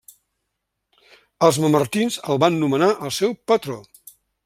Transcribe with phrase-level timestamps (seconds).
[1.49, 3.81] Els mamertins el van nomenar el seu patró.